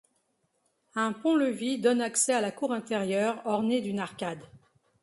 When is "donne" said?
1.77-2.01